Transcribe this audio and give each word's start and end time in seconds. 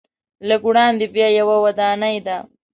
لږ 0.47 0.61
وړاندې 0.69 1.05
بیا 1.15 1.27
یوه 1.39 1.55
ودانۍ 1.65 2.15
ده. 2.27 2.37